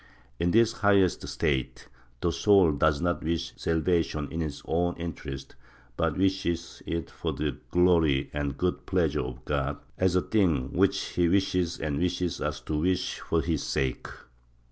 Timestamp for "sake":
13.61-14.07